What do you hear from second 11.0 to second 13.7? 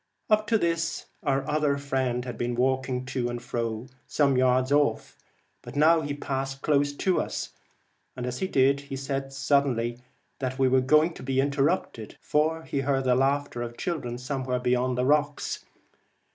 to be interrupted, for he heard the laughter